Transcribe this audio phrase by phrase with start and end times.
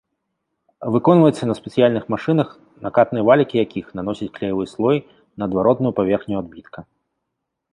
[0.93, 2.47] Выконваецца на спецыяльных машынах,
[2.85, 4.97] накатныя валікі якіх наносяць клеявы слой
[5.37, 6.79] на адваротную паверхню адбітка.